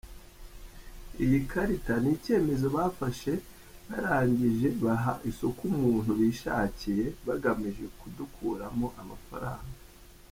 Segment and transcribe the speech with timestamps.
[1.23, 3.33] Iyi karita ni icyemezo bafashe
[3.87, 9.75] barangije baha isoko umuntu bishakiye bagamije kudukuramo amafaranga.